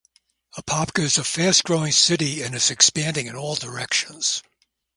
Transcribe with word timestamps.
Apopka 0.57 1.03
is 1.03 1.19
a 1.19 1.23
fast-growing 1.23 1.91
city 1.91 2.41
and 2.41 2.55
is 2.55 2.71
expanding 2.71 3.27
in 3.27 3.35
all 3.35 3.53
directions. 3.53 4.41